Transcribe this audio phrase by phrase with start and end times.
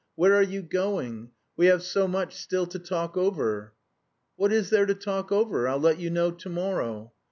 [0.15, 1.29] "Where are you going?
[1.55, 3.73] We have so much still to talk over...."
[4.35, 5.67] "What is there to talk over?
[5.67, 7.13] I'll let you know to morrow."